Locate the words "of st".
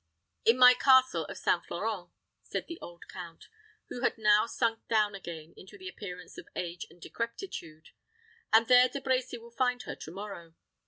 1.25-1.63